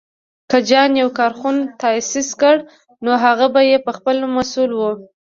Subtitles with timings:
[0.49, 2.61] که جان يو کارخونه تاسيس کړه،
[3.03, 4.79] نو هغه به یې پهخپله مسوول و.